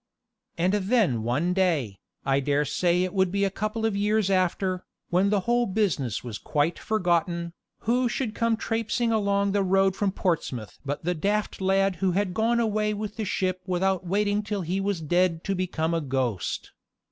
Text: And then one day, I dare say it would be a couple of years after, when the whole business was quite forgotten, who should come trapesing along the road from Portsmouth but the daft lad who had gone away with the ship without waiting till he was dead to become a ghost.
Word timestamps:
And 0.57 0.73
then 0.73 1.21
one 1.21 1.53
day, 1.53 1.99
I 2.25 2.39
dare 2.39 2.65
say 2.65 3.03
it 3.03 3.13
would 3.13 3.31
be 3.31 3.43
a 3.45 3.51
couple 3.51 3.85
of 3.85 3.95
years 3.95 4.31
after, 4.31 4.83
when 5.11 5.29
the 5.29 5.41
whole 5.41 5.67
business 5.67 6.23
was 6.23 6.39
quite 6.39 6.79
forgotten, 6.79 7.53
who 7.81 8.09
should 8.09 8.33
come 8.33 8.57
trapesing 8.57 9.11
along 9.11 9.51
the 9.51 9.61
road 9.61 9.95
from 9.95 10.11
Portsmouth 10.11 10.79
but 10.83 11.03
the 11.05 11.13
daft 11.13 11.61
lad 11.61 11.97
who 11.97 12.13
had 12.13 12.33
gone 12.33 12.59
away 12.59 12.95
with 12.95 13.17
the 13.17 13.25
ship 13.25 13.61
without 13.67 14.03
waiting 14.03 14.41
till 14.41 14.61
he 14.63 14.81
was 14.81 15.01
dead 15.01 15.43
to 15.43 15.53
become 15.53 15.93
a 15.93 16.01
ghost. 16.01 16.71